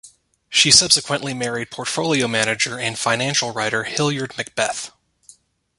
[0.49, 4.89] She subsequently married portfolio manager and financial writer Hilliard MacBeth.